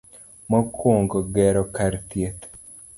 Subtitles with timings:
[0.49, 2.43] Mokwongo, gero kar thieth,